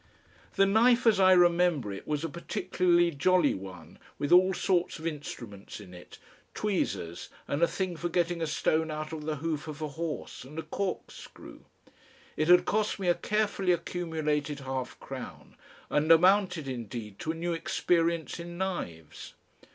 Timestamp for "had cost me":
12.47-13.09